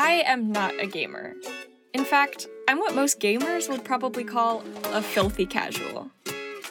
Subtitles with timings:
[0.00, 1.34] I am not a gamer.
[1.92, 6.08] In fact, I'm what most gamers would probably call a filthy casual.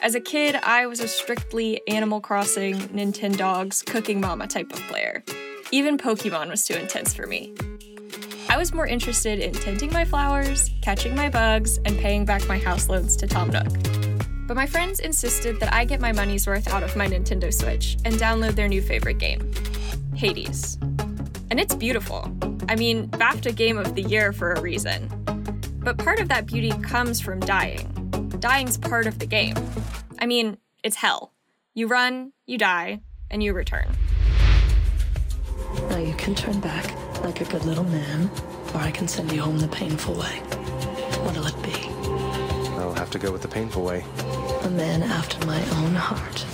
[0.00, 5.22] As a kid, I was a strictly Animal Crossing, Nintendogs, Cooking Mama type of player.
[5.70, 7.52] Even Pokemon was too intense for me.
[8.48, 12.56] I was more interested in tending my flowers, catching my bugs, and paying back my
[12.56, 13.68] house loans to Tom Nook.
[14.46, 17.98] But my friends insisted that I get my money's worth out of my Nintendo Switch
[18.06, 19.52] and download their new favorite game
[20.14, 20.78] Hades.
[21.50, 22.30] And it's beautiful.
[22.68, 25.08] I mean, BAFTA Game of the Year for a reason.
[25.80, 27.98] But part of that beauty comes from dying
[28.38, 29.56] dying's part of the game.
[30.18, 31.32] I mean, it's hell.
[31.74, 33.88] You run, you die, and you return.
[35.90, 38.30] Now you can turn back like a good little man,
[38.74, 40.38] or I can send you home the painful way.
[41.24, 41.88] What'll it be?
[42.78, 44.04] I'll have to go with the painful way.
[44.62, 46.44] A man after my own heart.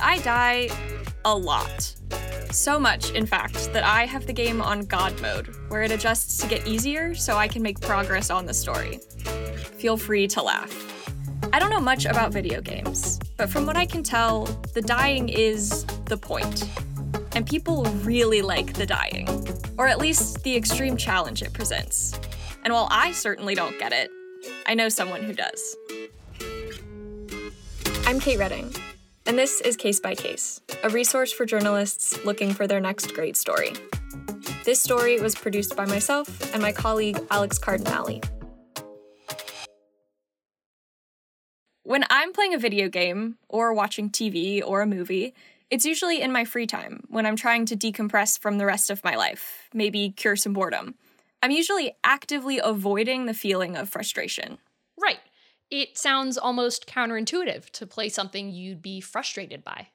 [0.00, 0.68] I die
[1.24, 1.94] a lot.
[2.50, 6.38] So much, in fact, that I have the game on God mode, where it adjusts
[6.38, 9.00] to get easier so I can make progress on the story.
[9.78, 10.72] Feel free to laugh.
[11.52, 14.44] I don't know much about video games, but from what I can tell,
[14.74, 16.68] the dying is the point.
[17.34, 19.28] And people really like the dying,
[19.76, 22.18] or at least the extreme challenge it presents.
[22.64, 24.10] And while I certainly don't get it,
[24.66, 25.76] I know someone who does.
[28.06, 28.74] I'm Kate Redding,
[29.26, 33.36] and this is Case by Case, a resource for journalists looking for their next great
[33.36, 33.72] story.
[34.64, 38.20] This story was produced by myself and my colleague Alex Cardinale.
[41.82, 45.34] When I'm playing a video game, or watching TV or a movie,
[45.70, 49.02] it's usually in my free time when I'm trying to decompress from the rest of
[49.02, 50.94] my life, maybe cure some boredom.
[51.42, 54.58] I'm usually actively avoiding the feeling of frustration.
[55.70, 59.88] It sounds almost counterintuitive to play something you'd be frustrated by.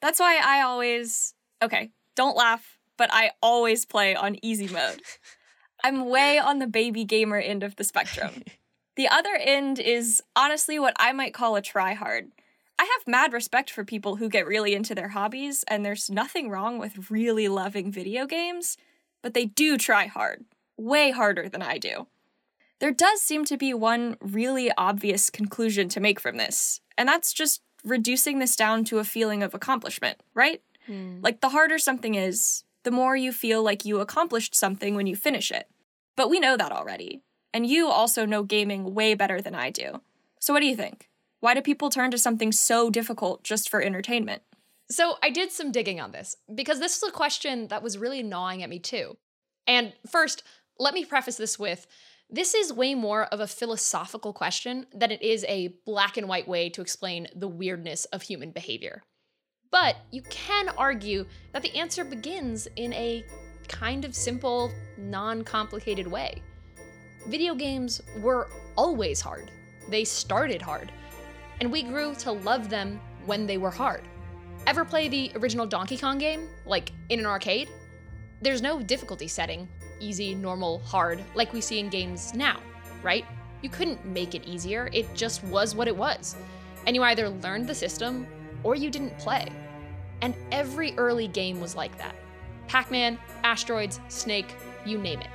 [0.00, 5.00] That's why I always, okay, don't laugh, but I always play on easy mode.
[5.84, 8.42] I'm way on the baby gamer end of the spectrum.
[8.96, 12.30] the other end is honestly what I might call a try hard.
[12.78, 16.50] I have mad respect for people who get really into their hobbies, and there's nothing
[16.50, 18.76] wrong with really loving video games,
[19.22, 20.44] but they do try hard,
[20.76, 22.08] way harder than I do.
[22.82, 27.32] There does seem to be one really obvious conclusion to make from this, and that's
[27.32, 30.60] just reducing this down to a feeling of accomplishment, right?
[30.88, 31.20] Hmm.
[31.22, 35.14] Like, the harder something is, the more you feel like you accomplished something when you
[35.14, 35.68] finish it.
[36.16, 37.22] But we know that already.
[37.54, 40.00] And you also know gaming way better than I do.
[40.40, 41.08] So, what do you think?
[41.38, 44.42] Why do people turn to something so difficult just for entertainment?
[44.90, 48.24] So I did some digging on this because this is a question that was really
[48.24, 49.16] gnawing at me too.
[49.68, 50.42] And first,
[50.78, 51.86] let me preface this with
[52.34, 56.48] this is way more of a philosophical question than it is a black and white
[56.48, 59.02] way to explain the weirdness of human behavior.
[59.70, 63.22] But you can argue that the answer begins in a
[63.68, 66.42] kind of simple, non complicated way.
[67.28, 69.50] Video games were always hard,
[69.88, 70.90] they started hard,
[71.60, 74.08] and we grew to love them when they were hard.
[74.66, 77.68] Ever play the original Donkey Kong game, like in an arcade?
[78.40, 79.68] There's no difficulty setting
[80.02, 82.58] easy, normal, hard, like we see in games now,
[83.02, 83.24] right?
[83.62, 86.36] You couldn't make it easier, it just was what it was.
[86.86, 88.26] And you either learned the system
[88.64, 89.48] or you didn't play.
[90.20, 92.14] And every early game was like that
[92.68, 94.54] Pac Man, Asteroids, Snake,
[94.84, 95.30] you name it.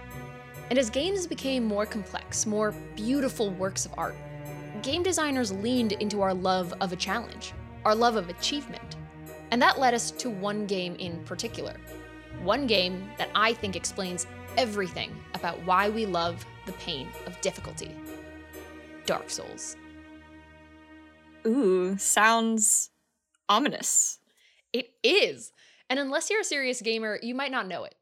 [0.70, 4.16] And as games became more complex, more beautiful works of art,
[4.82, 7.54] game designers leaned into our love of a challenge,
[7.86, 8.98] our love of achievement.
[9.52, 11.76] And that led us to one game in particular.
[12.44, 17.92] One game that I think explains everything about why we love the pain of difficulty
[19.06, 19.78] Dark Souls.
[21.46, 22.90] Ooh, sounds
[23.48, 24.20] ominous.
[24.74, 25.54] It is.
[25.90, 27.96] And unless you're a serious gamer, you might not know it.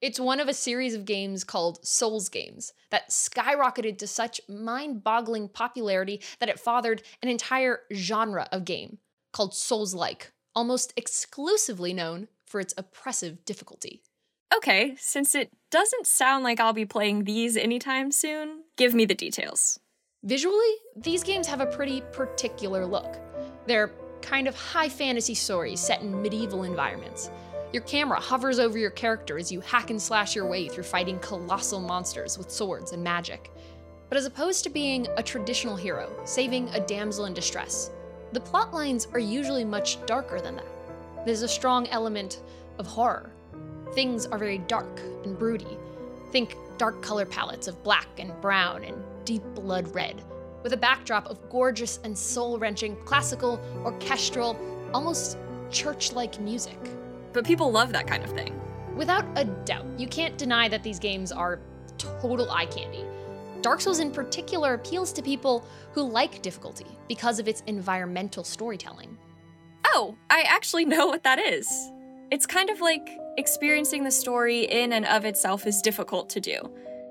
[0.00, 5.02] It's one of a series of games called Souls games that skyrocketed to such mind
[5.02, 8.98] boggling popularity that it fathered an entire genre of game
[9.32, 14.02] called Souls like, almost exclusively known for its oppressive difficulty.
[14.54, 19.14] Okay, since it doesn't sound like I'll be playing these anytime soon, give me the
[19.14, 19.78] details.
[20.22, 23.16] Visually, these games have a pretty particular look.
[23.66, 27.30] They're kind of high fantasy stories set in medieval environments.
[27.72, 31.18] Your camera hovers over your character as you hack and slash your way through fighting
[31.18, 33.50] colossal monsters with swords and magic.
[34.08, 37.90] But as opposed to being a traditional hero, saving a damsel in distress,
[38.32, 41.26] the plot lines are usually much darker than that.
[41.26, 42.42] There's a strong element
[42.78, 43.32] of horror.
[43.94, 45.78] Things are very dark and broody.
[46.32, 50.22] Think dark color palettes of black and brown and deep blood red,
[50.62, 54.58] with a backdrop of gorgeous and soul wrenching classical, orchestral,
[54.92, 55.38] almost
[55.70, 56.78] church like music.
[57.32, 58.58] but people love that kind of thing.
[58.96, 61.60] Without a doubt, you can't deny that these games are
[61.98, 63.04] total eye candy.
[63.60, 69.18] Dark Souls in particular appeals to people who like difficulty because of its environmental storytelling.
[69.84, 71.68] Oh, I actually know what that is.
[72.30, 73.06] It's kind of like
[73.36, 76.58] experiencing the story in and of itself is difficult to do.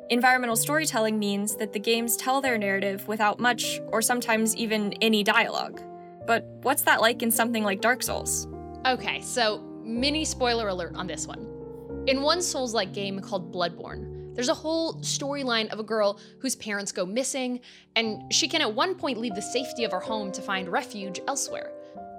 [0.10, 5.24] Environmental storytelling means that the games tell their narrative without much or sometimes even any
[5.24, 5.82] dialogue.
[6.28, 8.48] But what's that like in something like Dark Souls?
[8.86, 11.48] Okay, so mini spoiler alert on this one.
[12.08, 16.56] In one Souls like game called Bloodborne, there's a whole storyline of a girl whose
[16.56, 17.62] parents go missing,
[17.96, 21.22] and she can at one point leave the safety of her home to find refuge
[21.28, 21.72] elsewhere.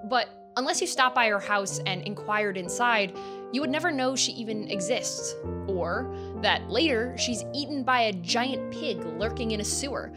[0.08, 3.16] But unless you stop by her house and inquired inside,
[3.52, 5.34] you would never know she even exists.
[5.66, 6.12] Or
[6.42, 10.12] that later she's eaten by a giant pig lurking in a sewer.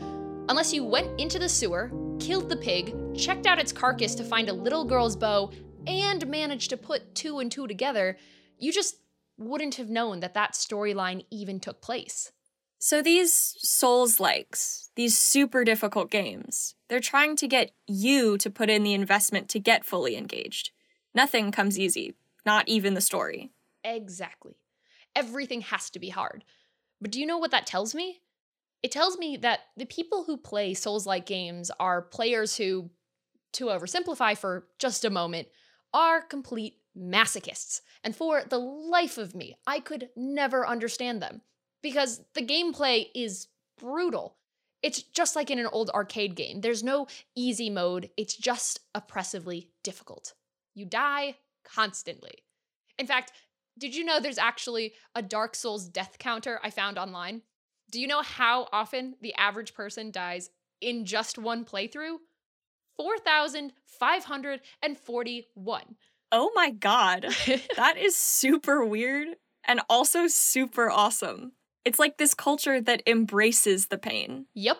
[0.49, 4.49] Unless you went into the sewer, killed the pig, checked out its carcass to find
[4.49, 5.51] a little girl's bow,
[5.87, 8.17] and managed to put two and two together,
[8.57, 8.97] you just
[9.37, 12.31] wouldn't have known that that storyline even took place.
[12.77, 18.69] So these Souls likes, these super difficult games, they're trying to get you to put
[18.69, 20.71] in the investment to get fully engaged.
[21.13, 22.15] Nothing comes easy,
[22.49, 23.51] not even the story.
[23.83, 24.55] Exactly.
[25.15, 26.43] Everything has to be hard.
[26.99, 28.21] But do you know what that tells me?
[28.81, 32.89] It tells me that the people who play Souls like games are players who,
[33.53, 35.47] to oversimplify for just a moment,
[35.93, 37.81] are complete masochists.
[38.03, 41.41] And for the life of me, I could never understand them
[41.83, 43.47] because the gameplay is
[43.77, 44.37] brutal.
[44.81, 46.61] It's just like in an old arcade game.
[46.61, 47.05] There's no
[47.35, 50.33] easy mode, it's just oppressively difficult.
[50.73, 52.43] You die constantly.
[52.97, 53.31] In fact,
[53.77, 57.43] did you know there's actually a Dark Souls death counter I found online?
[57.91, 60.49] Do you know how often the average person dies
[60.81, 62.17] in just one playthrough?
[62.97, 65.95] 4,541.
[66.31, 67.21] Oh my god.
[67.75, 69.29] that is super weird
[69.65, 71.53] and also super awesome.
[71.85, 74.47] It's like this culture that embraces the pain.
[74.53, 74.79] Yep.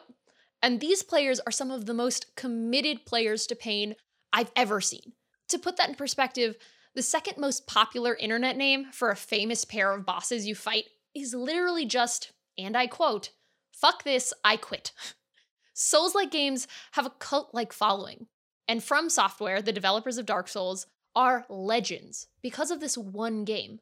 [0.61, 3.95] And these players are some of the most committed players to pain
[4.33, 5.13] I've ever seen.
[5.49, 6.55] To put that in perspective,
[6.95, 10.85] the second most popular internet name for a famous pair of bosses you fight
[11.15, 13.31] is literally just, and I quote,
[13.71, 14.91] fuck this, I quit.
[15.73, 18.27] Souls like games have a cult like following.
[18.67, 23.79] And From Software, the developers of Dark Souls, are legends because of this one game.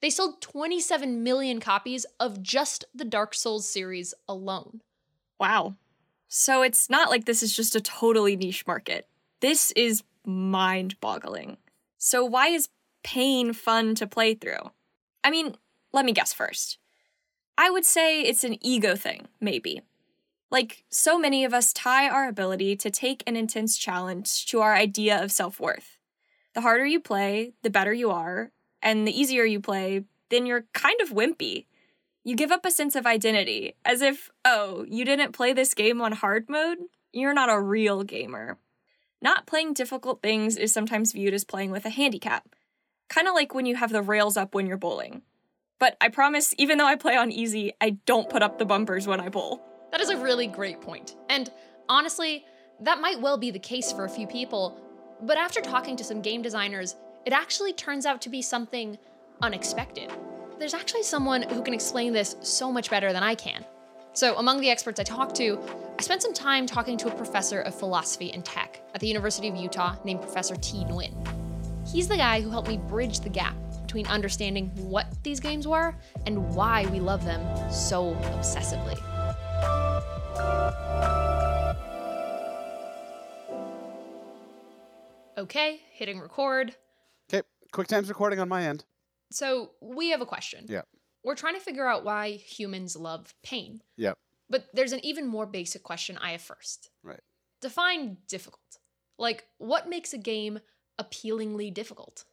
[0.00, 4.80] They sold 27 million copies of just the Dark Souls series alone.
[5.40, 5.74] Wow.
[6.28, 9.08] So it's not like this is just a totally niche market.
[9.40, 11.56] This is mind boggling.
[11.96, 12.68] So, why is
[13.02, 14.70] pain fun to play through?
[15.24, 15.56] I mean,
[15.92, 16.78] let me guess first.
[17.56, 19.82] I would say it's an ego thing, maybe.
[20.50, 24.74] Like, so many of us tie our ability to take an intense challenge to our
[24.74, 25.98] idea of self worth.
[26.54, 28.52] The harder you play, the better you are,
[28.82, 31.66] and the easier you play, then you're kind of wimpy.
[32.24, 36.00] You give up a sense of identity, as if, oh, you didn't play this game
[36.00, 36.78] on hard mode?
[37.12, 38.58] You're not a real gamer.
[39.20, 42.48] Not playing difficult things is sometimes viewed as playing with a handicap,
[43.08, 45.22] kind of like when you have the rails up when you're bowling.
[45.80, 49.06] But I promise, even though I play on easy, I don't put up the bumpers
[49.06, 49.62] when I bowl.
[49.90, 51.16] That is a really great point.
[51.28, 51.50] And
[51.88, 52.44] honestly,
[52.80, 54.80] that might well be the case for a few people,
[55.22, 56.94] but after talking to some game designers,
[57.26, 58.98] it actually turns out to be something
[59.42, 60.12] unexpected.
[60.58, 63.64] There's actually someone who can explain this so much better than I can.
[64.18, 65.60] So, among the experts I talked to,
[65.96, 69.46] I spent some time talking to a professor of philosophy and tech at the University
[69.46, 71.14] of Utah named Professor Thi Nguyen.
[71.86, 75.94] He's the guy who helped me bridge the gap between understanding what these games were
[76.26, 78.98] and why we love them so obsessively.
[85.38, 86.74] Okay, hitting record.
[87.32, 88.84] Okay, QuickTime's recording on my end.
[89.30, 90.66] So, we have a question.
[90.68, 90.82] Yeah.
[91.24, 93.82] We're trying to figure out why humans love pain.
[93.96, 94.18] Yep.
[94.50, 96.90] But there's an even more basic question I have first.
[97.02, 97.20] Right.
[97.60, 98.78] Define difficult.
[99.18, 100.60] Like, what makes a game
[100.98, 102.24] appealingly difficult?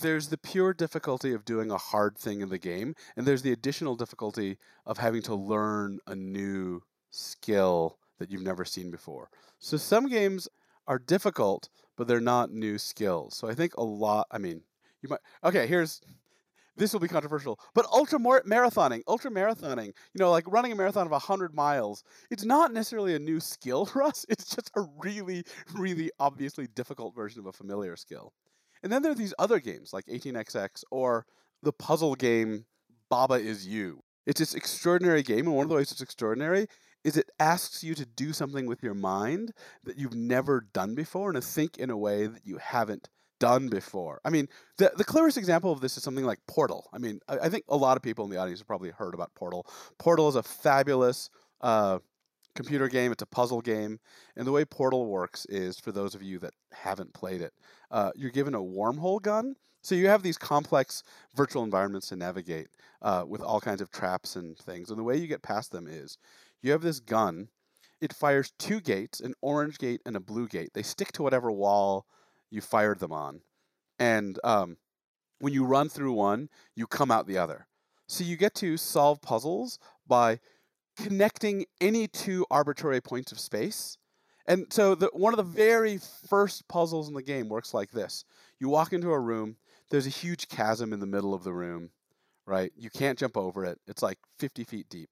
[0.00, 3.52] There's the pure difficulty of doing a hard thing in the game, and there's the
[3.52, 9.30] additional difficulty of having to learn a new skill that you've never seen before.
[9.58, 10.48] So some games
[10.86, 13.34] are difficult, but they're not new skills.
[13.34, 14.62] So I think a lot, I mean,
[15.02, 16.00] you might, okay, here's,
[16.78, 21.06] this will be controversial, but ultra marathoning, ultra marathoning, you know, like running a marathon
[21.06, 24.24] of 100 miles, it's not necessarily a new skill for us.
[24.38, 25.44] It's just a really,
[25.74, 28.32] really obviously difficult version of a familiar skill.
[28.82, 31.26] And then there are these other games like 18xx or
[31.62, 32.66] the puzzle game
[33.10, 34.00] Baba is You.
[34.26, 36.66] It's this extraordinary game, and one of the ways it's extraordinary
[37.04, 39.52] is it asks you to do something with your mind
[39.84, 43.68] that you've never done before and to think in a way that you haven't done
[43.68, 44.20] before.
[44.24, 46.88] I mean, the the clearest example of this is something like Portal.
[46.92, 49.14] I mean, I, I think a lot of people in the audience have probably heard
[49.14, 49.66] about Portal.
[49.98, 51.30] Portal is a fabulous
[51.60, 51.98] uh,
[52.54, 53.12] computer game.
[53.12, 54.00] It's a puzzle game,
[54.36, 57.52] and the way Portal works is, for those of you that haven't played it,
[57.90, 59.54] uh, you're given a wormhole gun.
[59.80, 61.02] So you have these complex
[61.34, 62.66] virtual environments to navigate
[63.00, 64.90] uh, with all kinds of traps and things.
[64.90, 66.18] And the way you get past them is
[66.62, 67.48] you have this gun.
[68.00, 70.70] It fires two gates, an orange gate and a blue gate.
[70.74, 72.06] They stick to whatever wall
[72.50, 73.40] you fired them on.
[73.98, 74.76] And um,
[75.40, 77.66] when you run through one, you come out the other.
[78.06, 80.40] So you get to solve puzzles by
[80.96, 83.98] connecting any two arbitrary points of space.
[84.46, 88.24] And so the, one of the very first puzzles in the game works like this.
[88.58, 89.56] You walk into a room,
[89.90, 91.90] there's a huge chasm in the middle of the room,
[92.46, 92.72] right?
[92.74, 93.78] You can't jump over it.
[93.86, 95.10] It's like 50 feet deep.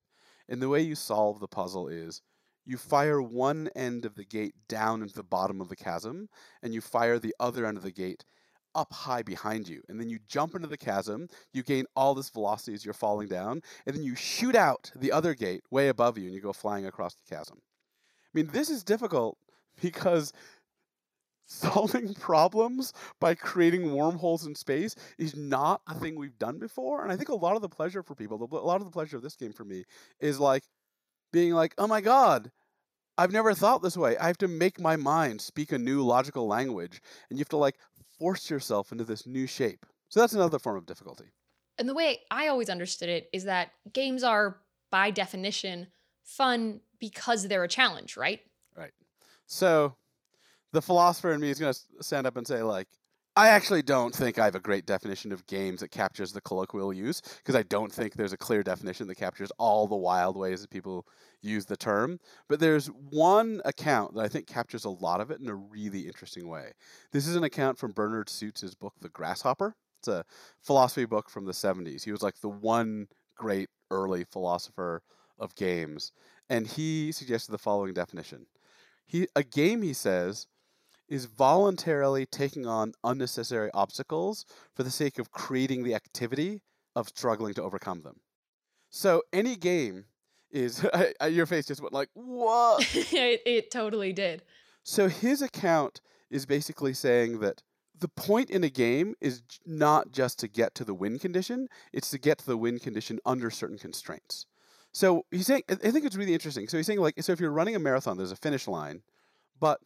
[0.49, 2.23] And the way you solve the puzzle is
[2.67, 6.29] you fire one end of the gate down into the bottom of the chasm,
[6.63, 8.25] and you fire the other end of the gate
[8.75, 9.83] up high behind you.
[9.89, 13.29] And then you jump into the chasm, you gain all this velocity as you're falling
[13.29, 16.53] down, and then you shoot out the other gate way above you and you go
[16.53, 17.59] flying across the chasm.
[17.59, 19.39] I mean, this is difficult
[19.81, 20.33] because
[21.47, 27.03] solving problems by creating wormholes in space is not a thing we've done before.
[27.03, 29.17] And I think a lot of the pleasure for people, a lot of the pleasure
[29.17, 29.85] of this game for me
[30.21, 30.65] is like
[31.37, 32.50] being like, oh my God,
[33.19, 34.16] I've never thought this way.
[34.16, 37.02] I have to make my mind speak a new logical language.
[37.28, 37.76] And you have to like
[38.19, 39.85] force yourself into this new shape.
[40.09, 41.26] So that's another form of difficulty.
[41.76, 44.57] And the way I always understood it is that games are,
[44.90, 45.88] by definition,
[46.23, 48.40] fun because they're a challenge, right?
[48.75, 48.93] Right.
[49.45, 49.95] So
[50.73, 52.88] the philosopher in me is going to stand up and say, like,
[53.38, 56.90] I actually don't think I have a great definition of games that captures the colloquial
[56.90, 60.62] use because I don't think there's a clear definition that captures all the wild ways
[60.62, 61.07] that people
[61.43, 62.19] use the term.
[62.49, 66.07] But there's one account that I think captures a lot of it in a really
[66.07, 66.73] interesting way.
[67.12, 69.76] This is an account from Bernard Suits's book, The Grasshopper.
[70.00, 70.25] It's a
[70.62, 72.05] philosophy book from the 70s.
[72.05, 75.02] He was like the one great early philosopher
[75.38, 76.11] of games.
[76.49, 78.47] And he suggested the following definition.
[79.05, 80.47] He, a game, he says,
[81.09, 84.45] is voluntarily taking on unnecessary obstacles
[84.75, 86.63] for the sake of creating the activity
[86.95, 88.21] of struggling to overcome them.
[88.91, 90.07] So any game
[90.51, 90.85] is
[91.31, 92.83] your face just went like what?
[92.95, 94.43] it, it totally did.
[94.83, 97.63] So his account is basically saying that
[97.99, 102.11] the point in a game is not just to get to the win condition, it's
[102.11, 104.47] to get to the win condition under certain constraints.
[104.93, 106.69] So he's saying, I think it's really interesting.
[106.69, 109.03] So he's saying, like, so if you're running a marathon, there's a finish line,
[109.61, 109.81] but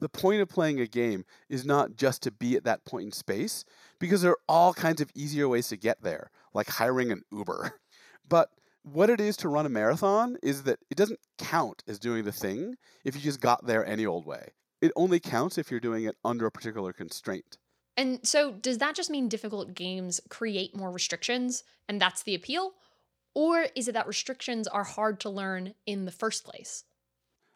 [0.00, 3.12] the point of playing a game is not just to be at that point in
[3.12, 3.64] space,
[3.98, 7.74] because there are all kinds of easier ways to get there, like hiring an Uber.
[8.28, 8.50] But
[8.84, 12.30] what it is to run a marathon is that it doesn't count as doing the
[12.30, 14.50] thing if you just got there any old way.
[14.80, 17.58] It only counts if you're doing it under a particular constraint.
[17.96, 22.74] And so, does that just mean difficult games create more restrictions and that's the appeal?
[23.34, 26.84] Or is it that restrictions are hard to learn in the first place?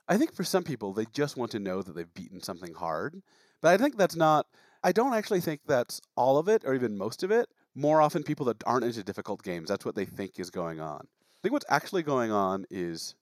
[0.09, 3.23] I think for some people, they just want to know that they've beaten something hard.
[3.61, 4.47] But I think that's not,
[4.83, 7.49] I don't actually think that's all of it or even most of it.
[7.75, 11.01] More often, people that aren't into difficult games, that's what they think is going on.
[11.01, 13.15] I think what's actually going on is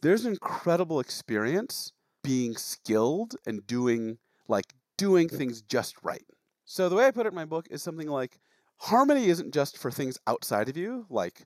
[0.00, 1.92] there's an incredible experience
[2.22, 6.24] being skilled and doing, like, doing things just right.
[6.64, 8.38] So the way I put it in my book is something like
[8.78, 11.42] harmony isn't just for things outside of you, like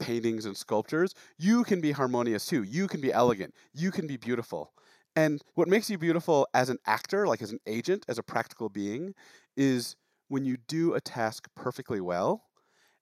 [0.00, 2.64] paintings and sculptures, you can be harmonious too.
[2.64, 3.54] You can be elegant.
[3.72, 4.72] You can be beautiful.
[5.14, 8.68] And what makes you beautiful as an actor, like as an agent, as a practical
[8.68, 9.14] being,
[9.56, 9.96] is
[10.28, 12.44] when you do a task perfectly well.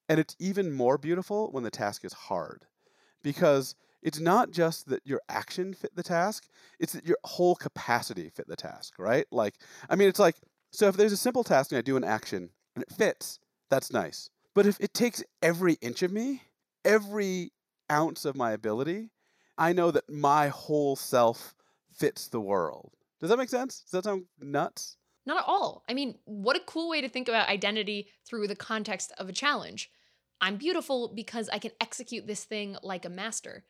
[0.09, 2.67] And it's even more beautiful when the task is hard.
[3.23, 8.31] Because it's not just that your action fit the task, it's that your whole capacity
[8.31, 9.27] fit the task, right?
[9.31, 9.55] Like,
[9.91, 10.37] I mean, it's like,
[10.73, 13.39] so if there's a simple task and I do an action and it fits,
[13.71, 14.31] that's nice.
[14.55, 16.43] But if it takes every inch of me,
[16.85, 17.53] every
[17.91, 19.11] ounce of my ability,
[19.57, 21.55] I know that my whole self
[21.93, 22.93] fits the world.
[23.21, 23.81] Does that make sense?
[23.81, 24.97] Does that sound nuts?
[25.27, 25.85] Not at all.
[25.89, 29.33] I mean, what a cool way to think about identity through the context of a
[29.33, 29.91] challenge.
[30.41, 33.65] I'm beautiful because I can execute this thing like a master.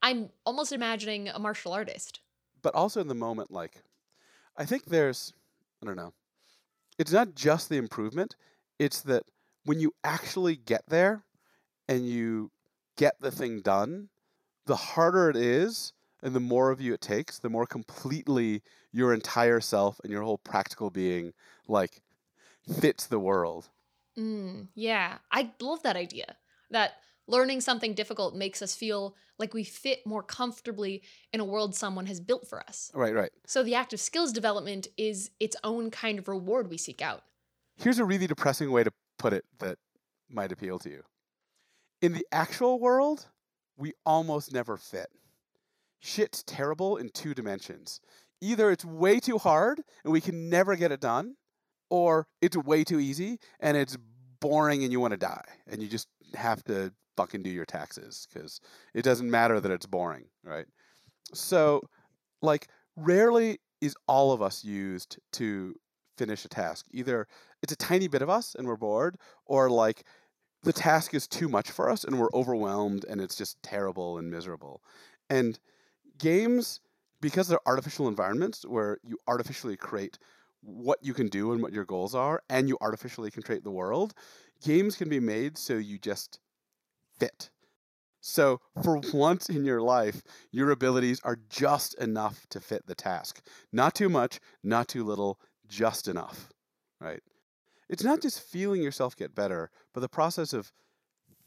[0.00, 2.20] I'm almost imagining a martial artist.
[2.62, 3.82] But also in the moment, like,
[4.56, 5.32] I think there's,
[5.82, 6.12] I don't know,
[6.98, 8.36] it's not just the improvement,
[8.78, 9.24] it's that
[9.64, 11.24] when you actually get there
[11.92, 12.50] and you
[12.96, 14.08] get the thing done,
[14.66, 19.12] the harder it is and the more of you it takes, the more completely your
[19.12, 21.32] entire self and your whole practical being
[21.68, 22.00] like
[22.80, 23.68] fits the world.
[24.18, 26.36] Mm, yeah, I love that idea.
[26.70, 26.92] That
[27.26, 32.06] learning something difficult makes us feel like we fit more comfortably in a world someone
[32.06, 32.90] has built for us.
[32.94, 33.30] Right, right.
[33.46, 37.22] So the act of skills development is its own kind of reward we seek out.
[37.76, 39.78] Here's a really depressing way to put it that
[40.30, 41.02] might appeal to you.
[42.02, 43.28] In the actual world,
[43.76, 45.06] we almost never fit.
[46.00, 48.00] Shit's terrible in two dimensions.
[48.40, 51.36] Either it's way too hard and we can never get it done,
[51.90, 53.96] or it's way too easy and it's
[54.40, 58.26] boring and you want to die and you just have to fucking do your taxes
[58.32, 58.60] because
[58.94, 60.66] it doesn't matter that it's boring, right?
[61.32, 61.82] So,
[62.40, 65.76] like, rarely is all of us used to
[66.18, 66.86] finish a task.
[66.92, 67.28] Either
[67.62, 69.16] it's a tiny bit of us and we're bored,
[69.46, 70.04] or like
[70.62, 74.30] the task is too much for us and we're overwhelmed and it's just terrible and
[74.30, 74.82] miserable.
[75.28, 75.58] And
[76.18, 76.80] games,
[77.20, 80.18] because they're artificial environments where you artificially create
[80.62, 83.70] what you can do and what your goals are, and you artificially can create the
[83.70, 84.14] world,
[84.64, 86.38] games can be made so you just
[87.18, 87.50] fit.
[88.20, 93.44] So, for once in your life, your abilities are just enough to fit the task.
[93.72, 96.48] Not too much, not too little, just enough,
[97.00, 97.22] right?
[97.92, 100.72] It's not just feeling yourself get better, but the process of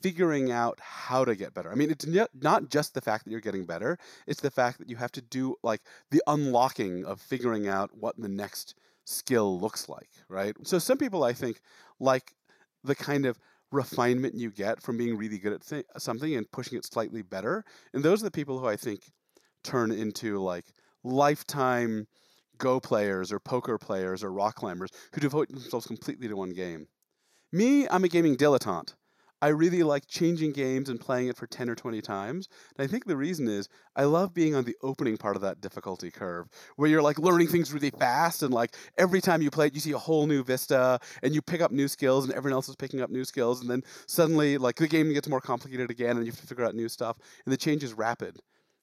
[0.02, 1.72] figuring out how to get better.
[1.72, 3.98] I mean, it's not just the fact that you're getting better,
[4.28, 8.16] it's the fact that you have to do like the unlocking of figuring out what
[8.18, 8.76] the next
[9.06, 10.56] skill looks like, right?
[10.64, 11.60] So, some people I think
[12.00, 12.36] like
[12.84, 13.40] the kind of
[13.72, 17.66] refinement you get from being really good at th- something and pushing it slightly better.
[17.94, 19.12] And those are the people who I think
[19.64, 20.66] turn into like
[21.04, 22.08] lifetime
[22.58, 26.88] Go players or poker players or rock climbers who devote themselves completely to one game.
[27.52, 28.94] Me, I'm a gaming dilettante.
[29.42, 32.48] I really like changing games and playing it for 10 or 20 times.
[32.76, 35.62] And I think the reason is I love being on the opening part of that
[35.62, 36.48] difficulty curve
[36.78, 39.82] where you're like learning things really fast and like every time you play it you
[39.82, 42.76] see a whole new vista and you pick up new skills and everyone else is
[42.76, 46.26] picking up new skills and then suddenly like the game gets more complicated again and
[46.26, 48.40] you have to figure out new stuff and the change is rapid.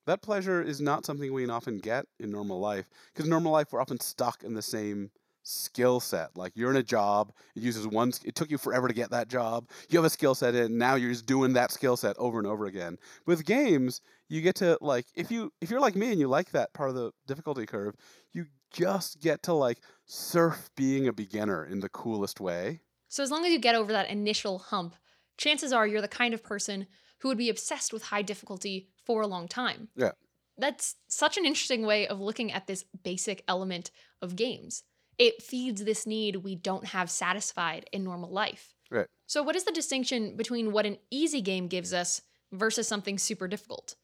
[0.06, 3.72] That pleasure is not something we often get in normal life because in normal life
[3.72, 5.10] we're often stuck in the same
[5.44, 6.36] skill set.
[6.36, 8.12] Like you're in a job, it uses one.
[8.24, 9.68] It took you forever to get that job.
[9.88, 12.46] You have a skill set, and now you're just doing that skill set over and
[12.46, 12.98] over again.
[13.26, 16.50] With games, you get to like if you if you're like me and you like
[16.50, 17.94] that part of the difficulty curve,
[18.32, 22.80] you just get to like surf being a beginner in the coolest way.
[23.08, 24.96] So as long as you get over that initial hump,
[25.36, 26.86] chances are you're the kind of person
[27.18, 29.88] who would be obsessed with high difficulty for a long time.
[29.96, 30.12] Yeah.
[30.58, 34.84] That's such an interesting way of looking at this basic element of games
[35.18, 38.74] it feeds this need we don't have satisfied in normal life.
[38.90, 39.06] Right.
[39.26, 43.48] So, what is the distinction between what an easy game gives us versus something super
[43.48, 43.94] difficult?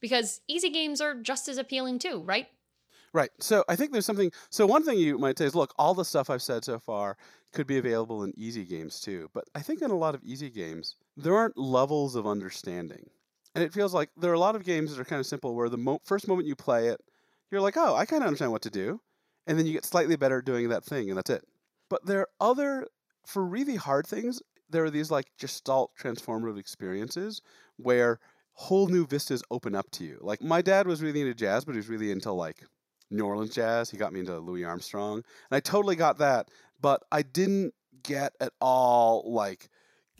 [0.00, 2.48] Because easy games are just as appealing too, right?
[3.12, 3.30] Right.
[3.40, 4.30] So, I think there's something.
[4.50, 7.16] So, one thing you might say is look, all the stuff I've said so far
[7.52, 9.30] could be available in easy games too.
[9.32, 13.08] But I think in a lot of easy games, there aren't levels of understanding.
[13.56, 15.54] And it feels like there are a lot of games that are kind of simple
[15.54, 17.00] where the mo- first moment you play it,
[17.50, 19.00] you're like, oh, I kind of understand what to do
[19.46, 21.44] and then you get slightly better doing that thing, and that's it.
[21.88, 22.86] But there are other,
[23.26, 27.40] for really hard things, there are these like gestalt transformative experiences
[27.76, 28.18] where
[28.54, 30.18] whole new vistas open up to you.
[30.20, 32.64] Like my dad was really into jazz, but he was really into like
[33.10, 33.90] New Orleans jazz.
[33.90, 36.48] He got me into Louis Armstrong, and I totally got that.
[36.80, 39.68] But I didn't get at all like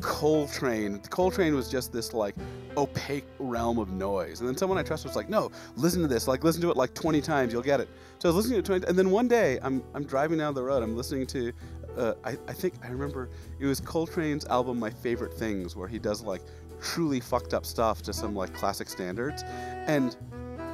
[0.03, 0.99] Coltrane.
[1.11, 2.35] Coltrane was just this like
[2.77, 4.41] opaque realm of noise.
[4.41, 6.29] And then someone I trust was like, no, listen to this.
[6.29, 7.89] Like listen to it like 20 times, you'll get it.
[8.19, 10.55] So I was listening to it 20 and then one day I'm I'm driving down
[10.55, 11.53] the road, I'm listening to
[11.97, 15.99] uh, I, I think I remember it was Coltrane's album My Favorite Things, where he
[15.99, 16.43] does like
[16.81, 19.43] truly fucked up stuff to some like classic standards.
[19.87, 20.17] And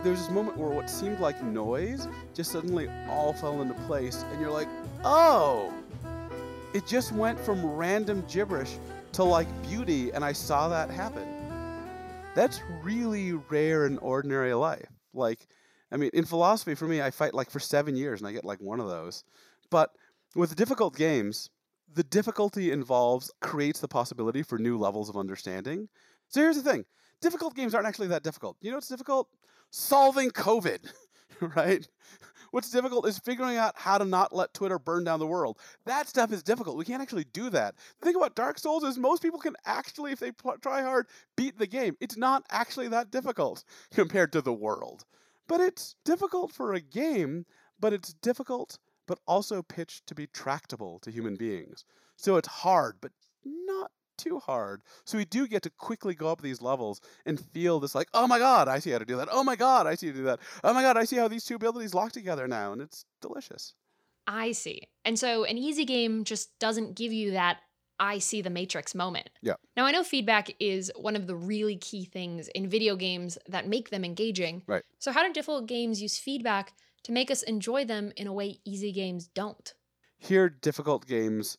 [0.03, 4.25] there was this moment where what seemed like noise just suddenly all fell into place,
[4.33, 4.69] and you're like,
[5.05, 5.73] oh,
[6.75, 8.79] it just went from random gibberish
[9.13, 11.29] to like beauty, and I saw that happen.
[12.35, 14.89] That's really rare in ordinary life.
[15.13, 15.47] Like,
[15.91, 18.45] I mean, in philosophy, for me, I fight like for seven years and I get
[18.45, 19.25] like one of those.
[19.71, 19.91] But
[20.35, 21.51] with difficult games,
[21.95, 25.89] the difficulty involves creates the possibility for new levels of understanding.
[26.29, 26.85] So here's the thing
[27.21, 28.57] difficult games aren't actually that difficult.
[28.61, 29.29] You know what's difficult?
[29.71, 30.81] Solving COVID,
[31.57, 31.87] right?
[32.53, 35.59] What's difficult is figuring out how to not let Twitter burn down the world.
[35.87, 36.77] That stuff is difficult.
[36.77, 37.75] We can't actually do that.
[37.99, 41.59] The thing about Dark Souls is most people can actually, if they try hard, beat
[41.59, 41.97] the game.
[41.99, 45.07] It's not actually that difficult compared to the world.
[45.49, 47.47] But it's difficult for a game,
[47.81, 51.87] but it's difficult, but also pitched to be tractable to human beings.
[52.17, 53.13] So it's hard, but
[53.45, 54.83] not too hard.
[55.05, 58.27] So we do get to quickly go up these levels and feel this like, oh
[58.27, 59.29] my god, I see how to do that.
[59.31, 60.41] Oh my god, I see how to do that.
[60.65, 63.75] Oh my god, I see how these two abilities lock together now, and it's delicious.
[64.27, 64.83] I see.
[65.05, 67.59] And so an easy game just doesn't give you that
[67.99, 69.31] I see the Matrix moment.
[69.43, 69.55] Yeah.
[69.77, 73.69] Now I know feedback is one of the really key things in video games that
[73.69, 74.63] make them engaging.
[74.67, 74.83] Right.
[74.99, 76.73] So how do difficult games use feedback
[77.05, 79.75] to make us enjoy them in a way easy games don't?
[80.19, 81.59] Here difficult games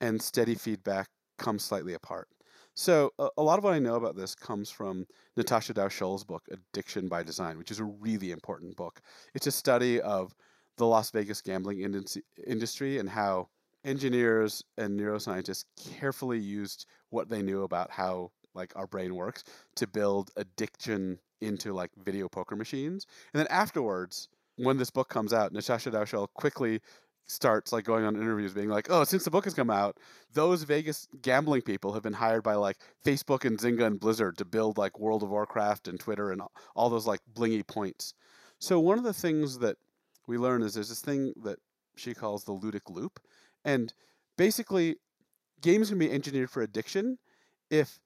[0.00, 2.28] and steady feedback come slightly apart.
[2.74, 6.24] So a, a lot of what I know about this comes from Natasha Dow Schull's
[6.24, 9.00] book, Addiction by Design, which is a really important book.
[9.34, 10.34] It's a study of
[10.76, 13.48] the Las Vegas gambling indus- industry and how
[13.84, 15.64] engineers and neuroscientists
[15.98, 19.44] carefully used what they knew about how like our brain works
[19.76, 23.06] to build addiction into like video poker machines.
[23.32, 26.80] And then afterwards, when this book comes out, Natasha Dow Schull quickly
[27.28, 29.98] starts like going on interviews being like, "Oh, since the book has come out,
[30.32, 34.44] those Vegas gambling people have been hired by like Facebook and Zynga and Blizzard to
[34.44, 36.42] build like World of Warcraft and Twitter and
[36.74, 38.14] all those like blingy points."
[38.58, 39.76] So one of the things that
[40.26, 41.58] we learn is there's this thing that
[41.96, 43.20] she calls the ludic loop,
[43.64, 43.92] and
[44.36, 44.96] basically
[45.60, 47.18] games can be engineered for addiction
[47.70, 47.98] if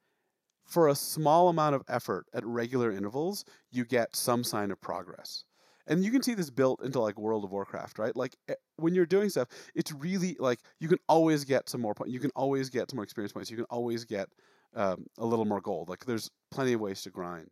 [0.65, 5.45] for a small amount of effort at regular intervals you get some sign of progress
[5.87, 8.15] and you can see this built into like World of Warcraft, right?
[8.15, 11.93] Like eh, when you're doing stuff, it's really like you can always get some more
[11.93, 12.13] points.
[12.13, 13.51] You can always get some more experience points.
[13.51, 14.29] You can always get
[14.75, 15.89] um, a little more gold.
[15.89, 17.49] Like there's plenty of ways to grind.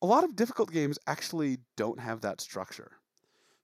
[0.00, 2.92] A lot of difficult games actually don't have that structure.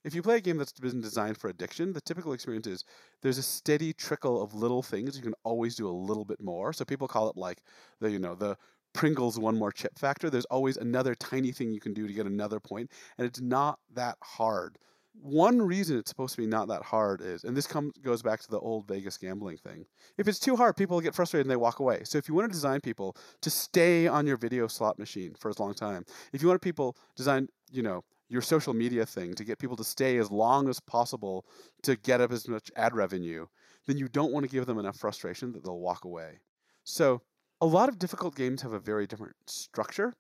[0.04, 2.84] If you play a game that's been designed for addiction, the typical experience is
[3.20, 5.16] there's a steady trickle of little things.
[5.16, 6.72] You can always do a little bit more.
[6.72, 7.62] So people call it like
[8.00, 8.56] the you know the
[8.98, 10.28] Pringles one more chip factor.
[10.28, 13.78] There's always another tiny thing you can do to get another point, and it's not
[13.94, 14.76] that hard.
[15.12, 18.40] One reason it's supposed to be not that hard is, and this comes goes back
[18.40, 19.86] to the old Vegas gambling thing.
[20.16, 22.00] If it's too hard, people get frustrated and they walk away.
[22.02, 25.48] So if you want to design people to stay on your video slot machine for
[25.48, 29.44] as long time, if you want people design, you know, your social media thing to
[29.44, 31.46] get people to stay as long as possible
[31.84, 33.46] to get up as much ad revenue,
[33.86, 36.40] then you don't want to give them enough frustration that they'll walk away.
[36.82, 37.22] So
[37.60, 40.14] a lot of difficult games have a very different structure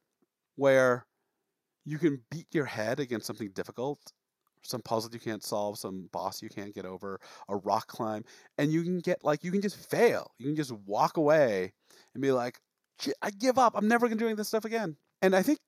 [0.56, 1.06] where
[1.84, 4.12] you can beat your head against something difficult
[4.62, 8.24] some puzzle you can't solve some boss you can't get over a rock climb
[8.58, 10.30] and you can get like you can just fail.
[10.38, 11.72] You can just walk away
[12.14, 12.58] and be like
[13.22, 13.74] i give up.
[13.76, 14.96] I'm never going to do any of this stuff again.
[15.22, 15.58] And i think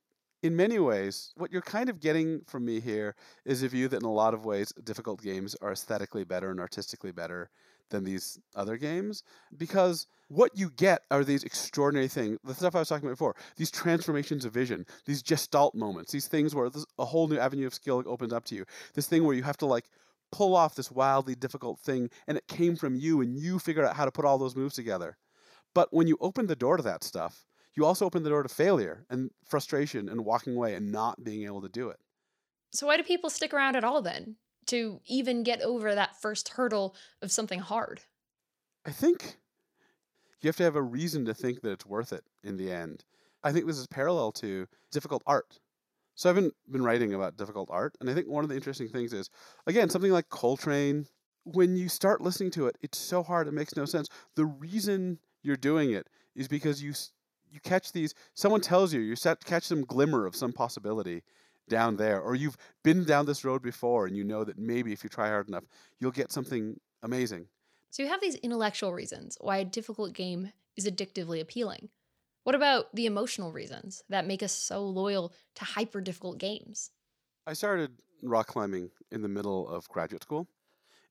[0.42, 4.02] in many ways what you're kind of getting from me here is a view that
[4.02, 7.50] in a lot of ways difficult games are aesthetically better and artistically better
[7.90, 9.22] than these other games
[9.57, 13.37] because what you get are these extraordinary things the stuff i was talking about before
[13.57, 17.74] these transformations of vision these gestalt moments these things where a whole new avenue of
[17.74, 19.87] skill opens up to you this thing where you have to like
[20.33, 23.96] pull off this wildly difficult thing and it came from you and you figured out
[23.96, 25.16] how to put all those moves together.
[25.74, 28.48] But when you open the door to that stuff you also open the door to
[28.48, 31.98] failure and frustration and walking away and not being able to do it.
[32.72, 34.37] So why do people stick around at all then
[34.70, 38.00] to even get over that first hurdle of something hard?
[38.87, 39.37] I think
[40.40, 43.04] you have to have a reason to think that it's worth it in the end.
[43.42, 45.59] I think this is parallel to difficult art.
[46.14, 48.88] So I've been, been writing about difficult art, and I think one of the interesting
[48.88, 49.30] things is,
[49.66, 51.06] again, something like Coltrane,
[51.44, 54.09] when you start listening to it, it's so hard, it makes no sense.
[54.35, 56.92] The reason you're doing it is because you
[57.50, 61.22] you catch these someone tells you you set, catch some glimmer of some possibility
[61.70, 65.02] down there, or you've been down this road before and you know that maybe if
[65.02, 65.64] you try hard enough,
[65.98, 67.46] you'll get something amazing.
[67.88, 71.88] So you have these intellectual reasons why a difficult game is addictively appealing.
[72.44, 76.90] What about the emotional reasons that make us so loyal to hyper difficult games?
[77.46, 80.46] I started rock climbing in the middle of graduate school.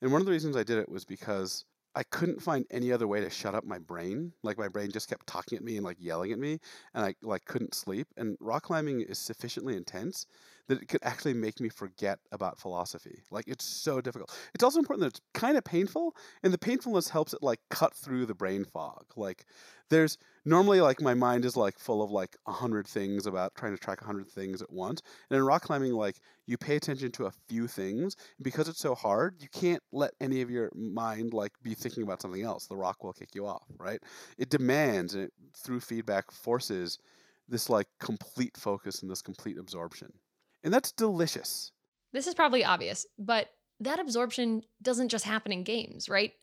[0.02, 3.08] And one of the reasons I did it was because I couldn't find any other
[3.08, 4.34] way to shut up my brain.
[4.44, 6.60] Like my brain just kept talking at me and like yelling at me,
[6.94, 8.08] and I like couldn't sleep.
[8.18, 10.26] And rock climbing is sufficiently intense
[10.70, 13.24] that it could actually make me forget about philosophy.
[13.32, 14.32] Like it's so difficult.
[14.54, 17.94] It's also important that it's kind of painful, and the painfulness helps it like cut
[17.96, 19.04] through the brain fog.
[19.18, 19.46] Like
[19.90, 23.76] there's normally like my mind is like full of like a hundred things about trying
[23.76, 25.02] to track a hundred things at once.
[25.30, 28.16] And in rock climbing, like you pay attention to a few things.
[28.42, 32.22] because it's so hard, you can't let any of your mind like be thinking about
[32.22, 32.68] something else.
[32.68, 34.02] The rock will kick you off, right?
[34.38, 37.00] It demands and it, through feedback forces
[37.48, 40.14] this like complete focus and this complete absorption.
[40.64, 41.72] And that's delicious.
[42.12, 46.34] This is probably obvious, but that absorption doesn't just happen in games, right?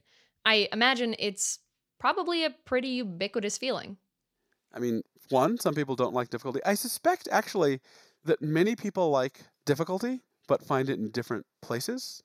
[0.45, 1.59] I imagine it's
[1.99, 3.97] probably a pretty ubiquitous feeling.
[4.73, 6.61] I mean, one, some people don't like difficulty.
[6.65, 7.81] I suspect actually
[8.25, 12.23] that many people like difficulty, but find it in different places.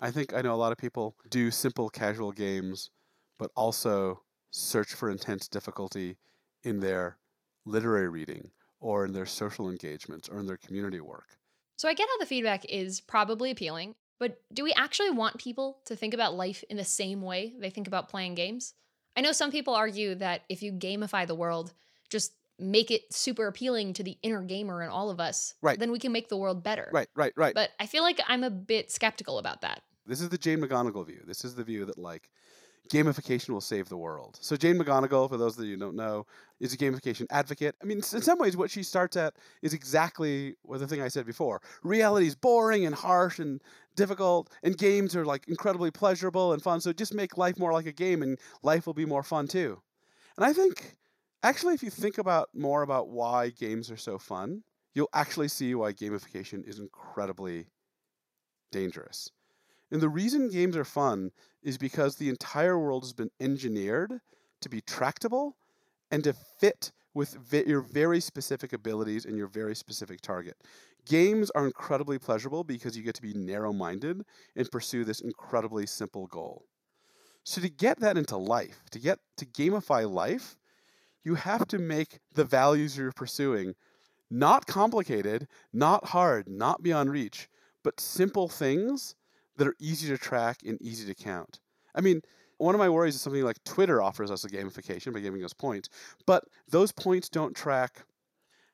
[0.00, 2.90] I think I know a lot of people do simple casual games,
[3.38, 6.16] but also search for intense difficulty
[6.62, 7.18] in their
[7.64, 11.38] literary reading or in their social engagements or in their community work.
[11.76, 15.78] So I get how the feedback is probably appealing, but do we actually want people
[15.86, 18.74] to think about life in the same way they think about playing games?
[19.16, 21.72] I know some people argue that if you gamify the world,
[22.10, 25.78] just make it super appealing to the inner gamer in all of us, right.
[25.78, 26.88] then we can make the world better.
[26.92, 27.54] Right, right, right.
[27.54, 29.82] But I feel like I'm a bit skeptical about that.
[30.06, 31.22] This is the Jane McGonigal view.
[31.26, 32.30] This is the view that like
[32.88, 34.38] gamification will save the world.
[34.40, 36.26] So Jane McGonigal, for those of you who don't know,
[36.60, 37.74] is a gamification advocate.
[37.82, 41.08] I mean, in some ways, what she starts at is exactly what the thing I
[41.08, 41.60] said before.
[41.82, 43.62] Reality is boring and harsh and
[43.94, 46.80] difficult, and games are like incredibly pleasurable and fun.
[46.80, 49.80] So just make life more like a game, and life will be more fun too.
[50.36, 50.96] And I think,
[51.42, 54.62] actually, if you think about more about why games are so fun,
[54.94, 57.66] you'll actually see why gamification is incredibly
[58.72, 59.30] dangerous.
[59.90, 61.30] And the reason games are fun
[61.62, 64.20] is because the entire world has been engineered
[64.60, 65.56] to be tractable
[66.10, 70.56] and to fit with ve- your very specific abilities and your very specific target.
[71.06, 74.22] Games are incredibly pleasurable because you get to be narrow minded
[74.56, 76.64] and pursue this incredibly simple goal.
[77.44, 80.56] So, to get that into life, to get to gamify life,
[81.24, 83.74] you have to make the values you're pursuing
[84.30, 87.48] not complicated, not hard, not beyond reach,
[87.84, 89.14] but simple things
[89.56, 91.60] that are easy to track and easy to count.
[91.94, 92.20] I mean,
[92.58, 95.52] one of my worries is something like Twitter offers us a gamification by giving us
[95.52, 95.88] points,
[96.26, 98.04] but those points don't track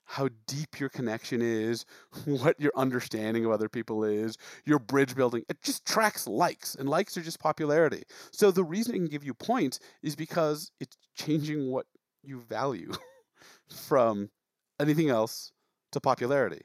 [0.04, 1.86] how deep your connection is,
[2.24, 5.42] what your understanding of other people is, your bridge building.
[5.48, 8.02] It just tracks likes, and likes are just popularity.
[8.30, 11.86] So the reason it can give you points is because it's changing what
[12.22, 12.92] you value
[13.68, 14.30] from
[14.80, 15.52] anything else
[15.92, 16.62] to popularity.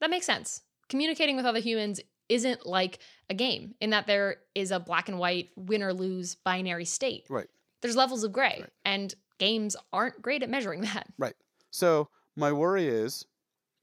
[0.00, 0.62] That makes sense.
[0.88, 2.98] Communicating with other humans isn't like
[3.30, 7.24] a game in that there is a black and white win or lose binary state.
[7.28, 7.48] Right.
[7.80, 8.70] There's levels of gray, Right.
[8.84, 11.06] and games aren't great at measuring that.
[11.18, 11.34] Right.
[11.70, 13.24] So my worry is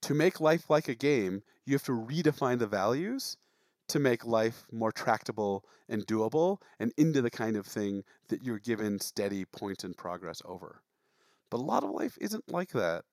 [0.04, 3.38] to make life like a game, you have to redefine the values
[3.88, 8.60] to make life more tractable and doable and into the kind of thing that you're
[8.60, 10.82] given steady points and progress over.
[11.52, 13.06] But a lot of life isn't like that.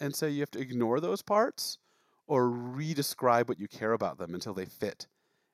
[0.00, 1.78] And so you have to ignore those parts
[2.26, 5.06] or redescribe what you care about them until they fit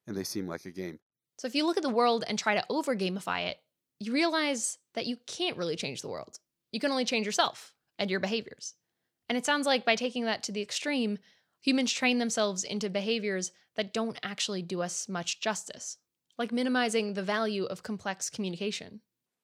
[0.06, 0.98] and they seem like a game.
[1.38, 3.58] So if you look at the world and try to over gamify it,
[4.00, 6.38] you realize that you can't really change the world.
[6.72, 8.74] You can only change yourself and your behaviors.
[9.28, 11.18] And it sounds like by taking that to the extreme,
[11.60, 15.98] humans train themselves into behaviors that don't actually do us much justice,
[16.38, 19.00] like minimizing the value of complex communication.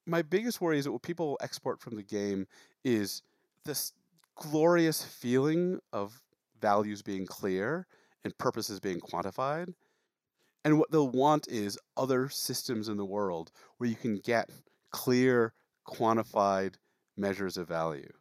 [0.07, 2.47] my biggest worry is that what people export from the game
[2.85, 3.23] is
[3.65, 3.93] this
[4.35, 6.23] glorious feeling of
[6.61, 7.87] values being clear
[8.25, 9.73] and purposes being quantified.
[10.65, 14.51] And what they'll want is other systems in the world where you can get
[14.91, 15.55] clear,
[15.87, 16.75] quantified
[17.17, 18.13] measures of value.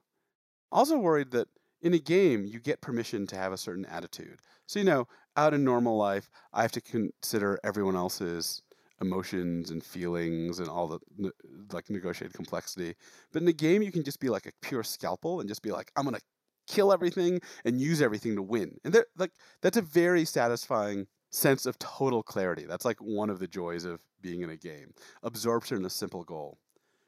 [0.72, 1.48] Also worried that
[1.82, 4.40] in a game you get permission to have a certain attitude.
[4.66, 8.62] So you know, out in normal life, I have to consider everyone else's
[9.00, 11.32] emotions and feelings and all the
[11.72, 12.96] like negotiated complexity.
[13.32, 15.72] But in a game, you can just be like a pure scalpel and just be
[15.72, 16.20] like, I'm gonna
[16.68, 18.78] kill everything and use everything to win.
[18.84, 22.66] And like that's a very satisfying sense of total clarity.
[22.66, 24.94] That's like one of the joys of being in a game.
[25.24, 26.58] Absorption in a simple goal.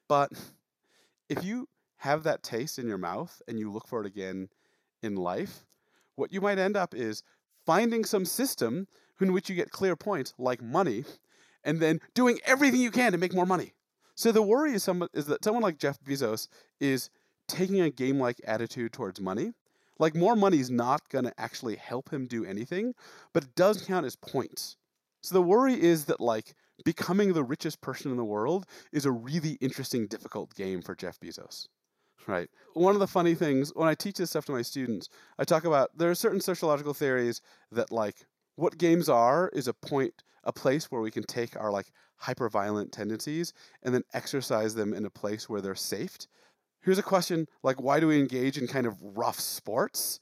[0.08, 0.32] But
[1.30, 1.68] if you
[1.98, 4.50] have that taste in your mouth and you look for it again
[5.02, 5.66] in life,
[6.16, 7.24] what you might end up is
[7.66, 8.88] finding some system
[9.22, 11.04] in which you get clear points, like money,
[11.64, 13.74] and then doing everything you can to make more money.
[14.16, 16.48] So the worry is, some, is that someone like Jeff Bezos
[16.80, 17.10] is
[17.50, 19.54] taking a game like attitude towards money.
[19.98, 22.94] Like, more money is not going to actually help him do anything,
[23.34, 24.78] but it does count as points.
[25.22, 26.54] So the worry is that, like,
[26.86, 31.20] becoming the richest person in the world is a really interesting, difficult game for Jeff
[31.20, 31.68] Bezos.
[32.28, 32.50] Right.
[32.74, 35.66] One of the funny things when I teach this stuff to my students, I talk
[35.66, 40.54] about there are certain sociological theories that like what games are is a point, a
[40.54, 45.10] place where we can take our like hyper-violent tendencies and then exercise them in a
[45.10, 46.18] place where they're safe.
[46.82, 50.20] Here's a question like why do we engage in kind of rough sports?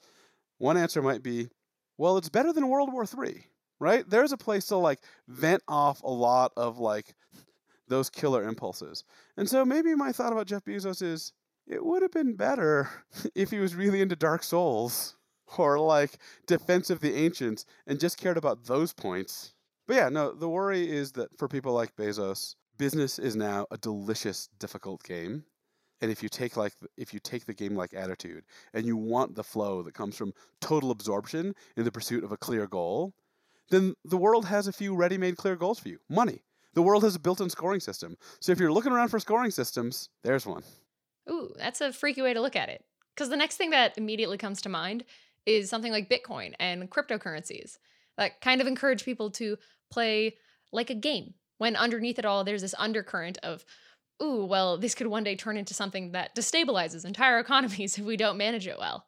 [0.58, 1.50] One answer might be,
[1.98, 3.46] well, it's better than World War III,
[3.80, 4.10] right?
[4.10, 7.16] There's a place to like vent off a lot of like
[7.88, 9.04] those killer impulses.
[9.38, 11.32] And so maybe my thought about Jeff Bezos is
[11.68, 12.90] it would have been better
[13.36, 15.16] if he was really into Dark Souls
[15.58, 19.54] or like Defense of the Ancients and just cared about those points.
[19.88, 23.78] But yeah, no, the worry is that for people like Bezos, business is now a
[23.78, 25.46] delicious, difficult game.
[26.02, 29.36] And if you take like if you take the game like attitude and you want
[29.36, 33.14] the flow that comes from total absorption in the pursuit of a clear goal,
[33.70, 36.00] then the world has a few ready-made clear goals for you.
[36.10, 36.44] Money.
[36.74, 38.16] The world has a built-in scoring system.
[38.40, 40.62] So if you're looking around for scoring systems, there's one.
[41.30, 42.86] Ooh, that's a freaky way to look at it.
[43.16, 45.04] Because the next thing that immediately comes to mind
[45.48, 47.80] is something like Bitcoin and cryptocurrencies
[48.18, 49.58] that kind of encourage people to
[49.90, 50.36] play
[50.72, 53.66] like a game, when underneath it all, there's this undercurrent of,
[54.22, 58.18] ooh, well, this could one day turn into something that destabilizes entire economies if we
[58.18, 59.06] don't manage it well.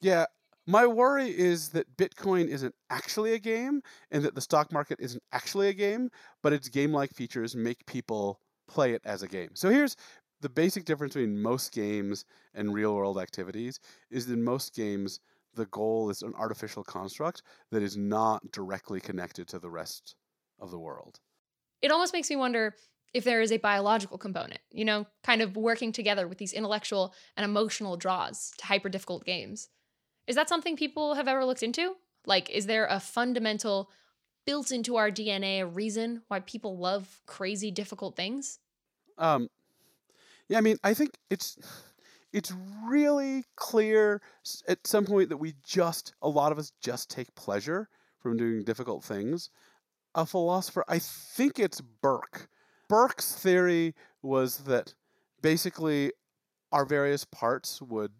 [0.00, 0.26] Yeah,
[0.66, 5.22] my worry is that Bitcoin isn't actually a game and that the stock market isn't
[5.32, 6.10] actually a game,
[6.42, 9.50] but its game like features make people play it as a game.
[9.54, 9.96] So here's
[10.40, 15.20] the basic difference between most games and real world activities is that in most games
[15.54, 17.42] the goal is an artificial construct
[17.72, 20.14] that is not directly connected to the rest
[20.60, 21.18] of the world.
[21.80, 22.74] It almost makes me wonder
[23.14, 27.14] if there is a biological component, you know, kind of working together with these intellectual
[27.36, 29.68] and emotional draws to hyper difficult games.
[30.26, 31.94] Is that something people have ever looked into?
[32.26, 33.90] Like, is there a fundamental,
[34.46, 38.58] built into our DNA, reason why people love crazy difficult things?
[39.16, 39.48] Um,
[40.48, 41.58] yeah, I mean, I think it's
[42.32, 42.52] it's
[42.86, 44.20] really clear
[44.68, 47.88] at some point that we just a lot of us just take pleasure
[48.20, 49.50] from doing difficult things.
[50.14, 52.48] A philosopher, I think it's Burke.
[52.88, 54.94] Burke's theory was that
[55.42, 56.12] basically
[56.72, 58.12] our various parts would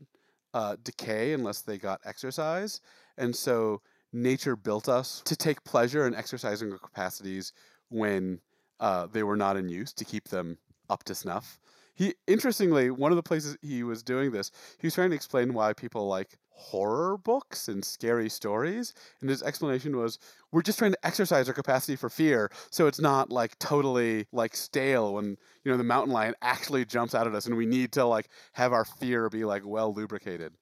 [0.54, 2.80] uh, decay unless they got exercise,
[3.16, 3.80] and so
[4.12, 7.52] nature built us to take pleasure in exercising our capacities
[7.90, 8.40] when
[8.80, 10.56] uh, they were not in use to keep them
[10.88, 11.58] up to snuff.
[11.94, 15.52] He interestingly, one of the places he was doing this, he was trying to explain
[15.52, 18.92] why people like horror books and scary stories.
[19.20, 20.18] And his explanation was
[20.50, 24.56] we're just trying to exercise our capacity for fear so it's not like totally like
[24.56, 27.92] stale when, you know, the mountain lion actually jumps out at us and we need
[27.92, 30.54] to like have our fear be like well lubricated.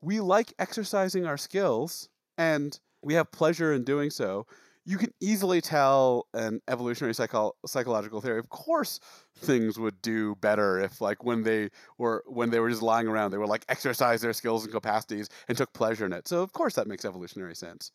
[0.00, 4.46] We like exercising our skills and we have pleasure in doing so
[4.90, 8.40] you can easily tell an evolutionary psycho- psychological theory.
[8.40, 8.98] Of course,
[9.36, 13.30] things would do better if, like, when they were when they were just lying around,
[13.30, 16.26] they would like exercise their skills and capacities and took pleasure in it.
[16.26, 17.92] So, of course, that makes evolutionary sense.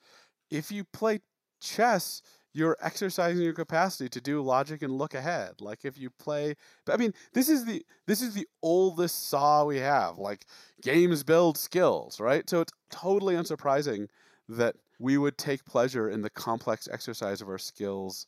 [0.51, 1.19] If you play
[1.62, 2.21] chess,
[2.53, 5.55] you're exercising your capacity to do logic and look ahead.
[5.60, 6.55] Like if you play,
[6.89, 10.17] I mean, this is the this is the oldest saw we have.
[10.17, 10.45] Like
[10.81, 12.49] games build skills, right?
[12.49, 14.08] So it's totally unsurprising
[14.47, 18.27] that we would take pleasure in the complex exercise of our skills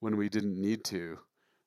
[0.00, 1.18] when we didn't need to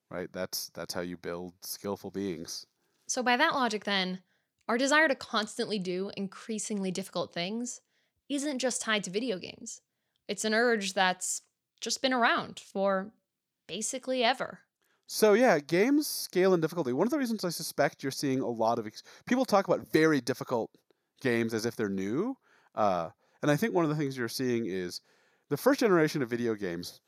[0.09, 0.31] right?
[0.31, 2.65] That's that's how you build skillful beings.
[3.07, 4.23] So by that logic then
[4.67, 7.81] our desire to constantly do increasingly difficult things
[8.29, 9.81] isn't just tied to video games.
[10.27, 11.43] It's an urge that's
[11.79, 13.13] just been around for
[13.67, 14.61] basically ever.
[15.07, 16.93] So yeah games scale in difficulty.
[16.93, 19.91] One of the reasons i suspect you're seeing a lot of ex- people talk about
[19.91, 20.71] very difficult
[21.21, 22.35] games as if they're new
[22.75, 23.09] uh,
[23.47, 24.99] and I think one of the things you're seeing is
[25.49, 26.99] the first generation of video games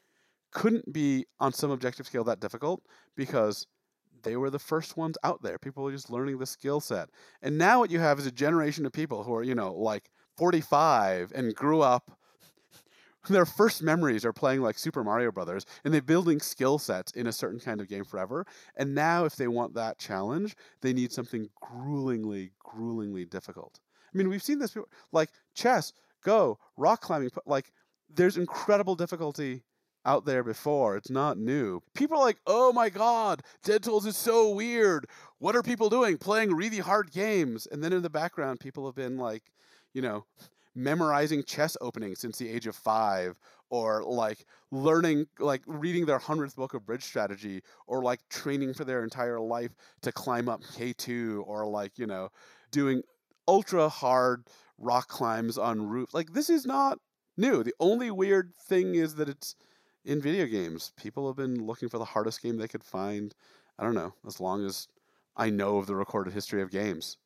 [0.52, 2.82] couldn't be on some objective scale that difficult
[3.18, 3.68] because
[4.24, 5.58] they were the first ones out there.
[5.58, 7.10] People were just learning the skill set.
[7.42, 10.10] And now what you have is a generation of people who are, you know, like
[10.38, 12.18] 45 and grew up
[13.30, 17.28] their first memories are playing like Super Mario Brothers and they're building skill sets in
[17.28, 18.46] a certain kind of game forever.
[18.78, 23.82] And now if they want that challenge, they need something gruelingly, gruelingly difficult.
[24.14, 24.88] I mean, we've seen this before.
[25.12, 25.92] like chess
[26.24, 27.72] go rock climbing like
[28.10, 29.64] there's incredible difficulty
[30.06, 31.82] out there before it's not new.
[31.94, 35.08] People are like oh my god Dark Souls is so weird.
[35.40, 36.18] What are people doing?
[36.18, 37.68] Playing really hard games.
[37.72, 39.44] And then in the background people have been like
[39.94, 40.26] you know
[40.76, 46.56] memorizing chess openings since the age of five or like learning like reading their 100th
[46.56, 51.44] book of bridge strategy or like training for their entire life to climb up k2
[51.46, 52.30] or like you know
[52.72, 53.02] doing
[53.48, 54.46] ultra hard
[54.80, 56.14] rock climbs on roofs.
[56.14, 57.00] Like this is not
[57.38, 57.64] new.
[57.64, 59.56] The only weird thing is that it's
[60.06, 60.94] in video games.
[60.98, 63.36] People have been looking for the hardest game they could find.
[63.78, 64.88] I don't know, as long as
[65.38, 67.18] I know of the recorded history of games.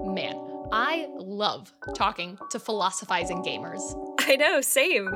[0.00, 0.34] Man,
[0.72, 3.80] I love talking to philosophizing gamers.
[4.20, 5.14] I know, same.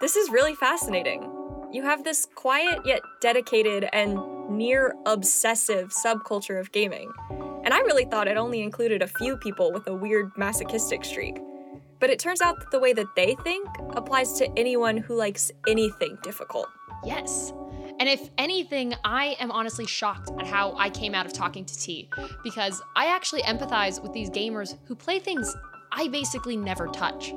[0.00, 1.28] This is really fascinating.
[1.72, 7.10] You have this quiet yet dedicated and near obsessive subculture of gaming.
[7.68, 11.38] And I really thought it only included a few people with a weird masochistic streak.
[12.00, 15.52] But it turns out that the way that they think applies to anyone who likes
[15.68, 16.66] anything difficult.
[17.04, 17.52] Yes.
[18.00, 21.74] And if anything, I am honestly shocked at how I came out of talking to
[21.74, 22.08] Thi,
[22.42, 25.54] because I actually empathize with these gamers who play things
[25.92, 27.34] I basically never touch.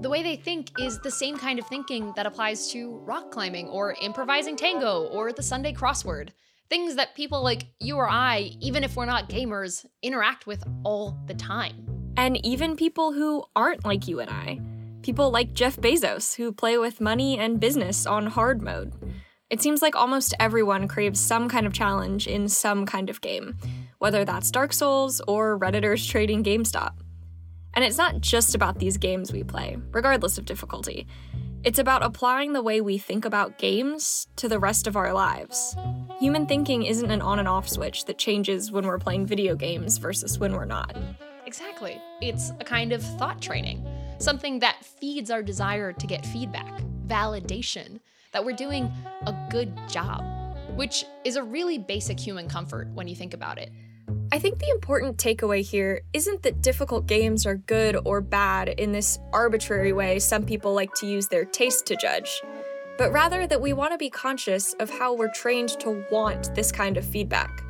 [0.00, 3.66] The way they think is the same kind of thinking that applies to rock climbing
[3.66, 6.28] or improvising tango or the Sunday crossword.
[6.72, 11.18] Things that people like you or I, even if we're not gamers, interact with all
[11.26, 12.14] the time.
[12.16, 14.58] And even people who aren't like you and I.
[15.02, 18.94] People like Jeff Bezos, who play with money and business on hard mode.
[19.50, 23.58] It seems like almost everyone craves some kind of challenge in some kind of game,
[23.98, 26.94] whether that's Dark Souls or Redditors trading GameStop.
[27.74, 31.06] And it's not just about these games we play, regardless of difficulty.
[31.64, 35.76] It's about applying the way we think about games to the rest of our lives.
[36.18, 39.98] Human thinking isn't an on and off switch that changes when we're playing video games
[39.98, 40.96] versus when we're not.
[41.46, 42.00] Exactly.
[42.20, 43.86] It's a kind of thought training,
[44.18, 48.00] something that feeds our desire to get feedback, validation,
[48.32, 48.90] that we're doing
[49.26, 50.24] a good job,
[50.74, 53.70] which is a really basic human comfort when you think about it.
[54.32, 58.90] I think the important takeaway here isn't that difficult games are good or bad in
[58.90, 62.40] this arbitrary way some people like to use their taste to judge,
[62.96, 66.72] but rather that we want to be conscious of how we're trained to want this
[66.72, 67.62] kind of feedback,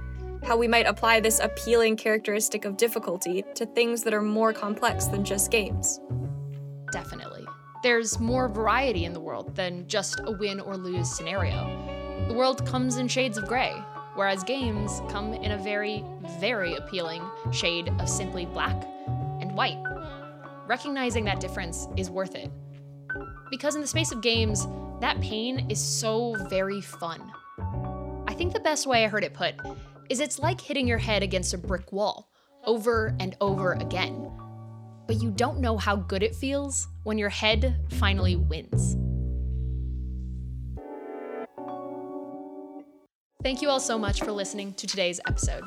[0.45, 5.07] how we might apply this appealing characteristic of difficulty to things that are more complex
[5.07, 6.01] than just games.
[6.93, 7.45] Definitely.
[7.83, 12.25] There's more variety in the world than just a win or lose scenario.
[12.29, 13.75] The world comes in shades of gray,
[14.15, 16.05] whereas games come in a very,
[16.41, 18.77] very appealing shade of simply black
[19.41, 19.83] and white.
[20.67, 22.51] Recognizing that difference is worth it.
[23.51, 24.67] Because in the space of games,
[25.01, 27.21] that pain is so very fun.
[28.27, 29.55] I think the best way I heard it put
[30.09, 32.31] is it's like hitting your head against a brick wall
[32.65, 34.31] over and over again.
[35.07, 38.97] But you don't know how good it feels when your head finally wins.
[43.43, 45.65] Thank you all so much for listening to today's episode.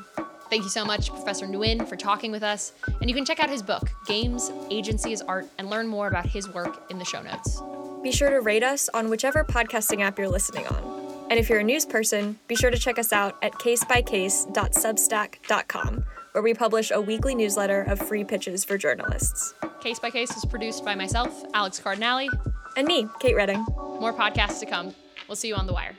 [0.48, 2.72] Thank you so much, Professor Nguyen, for talking with us.
[3.00, 6.26] And you can check out his book, Games, Agency as Art, and learn more about
[6.26, 7.60] his work in the show notes.
[8.02, 11.02] Be sure to rate us on whichever podcasting app you're listening on.
[11.28, 16.42] And if you're a news person, be sure to check us out at casebycase.substack.com, where
[16.42, 19.52] we publish a weekly newsletter of free pitches for journalists.
[19.80, 22.28] Case by Case is produced by myself, Alex Cardinale.
[22.76, 23.66] And me, Kate Redding.
[23.76, 24.94] More podcasts to come.
[25.26, 25.96] We'll see you on the wire.